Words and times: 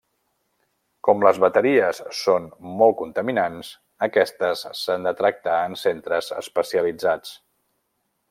Com 1.07 1.19
les 1.25 1.39
bateries 1.43 1.99
són 2.19 2.47
molt 2.79 2.97
contaminats, 3.01 3.69
aquestes 4.07 4.65
s'han 4.81 5.05
de 5.09 5.15
tractar 5.21 5.59
en 5.67 5.79
centres 5.83 6.33
especialitzats. 6.41 7.37